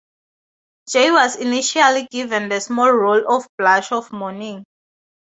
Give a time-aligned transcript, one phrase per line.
[0.89, 4.65] Jay was initially given the small role of Blush-of-Morning.